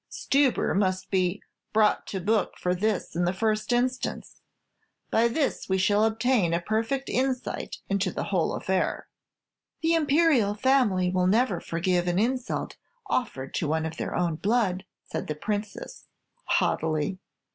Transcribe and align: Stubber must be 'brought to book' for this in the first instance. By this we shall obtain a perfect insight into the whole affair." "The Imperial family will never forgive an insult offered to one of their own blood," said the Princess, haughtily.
Stubber 0.09 0.73
must 0.73 1.11
be 1.11 1.43
'brought 1.73 2.07
to 2.07 2.19
book' 2.19 2.57
for 2.57 2.73
this 2.73 3.15
in 3.15 3.25
the 3.25 3.33
first 3.33 3.71
instance. 3.71 4.41
By 5.11 5.27
this 5.27 5.69
we 5.69 5.77
shall 5.77 6.05
obtain 6.05 6.55
a 6.55 6.59
perfect 6.59 7.07
insight 7.07 7.77
into 7.87 8.09
the 8.11 8.23
whole 8.23 8.55
affair." 8.55 9.09
"The 9.83 9.93
Imperial 9.93 10.55
family 10.55 11.11
will 11.11 11.27
never 11.27 11.59
forgive 11.59 12.07
an 12.07 12.17
insult 12.17 12.77
offered 13.11 13.53
to 13.53 13.67
one 13.67 13.85
of 13.85 13.97
their 13.97 14.15
own 14.15 14.37
blood," 14.37 14.85
said 15.03 15.27
the 15.27 15.35
Princess, 15.35 16.07
haughtily. 16.45 17.19